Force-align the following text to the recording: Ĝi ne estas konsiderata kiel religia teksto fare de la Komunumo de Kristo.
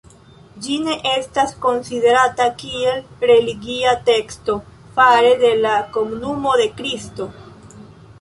Ĝi 0.67 0.75
ne 0.83 0.93
estas 1.09 1.51
konsiderata 1.65 2.47
kiel 2.61 3.03
religia 3.31 3.93
teksto 4.07 4.55
fare 4.97 5.35
de 5.45 5.53
la 5.67 5.75
Komunumo 5.99 6.55
de 6.63 6.67
Kristo. 6.81 7.29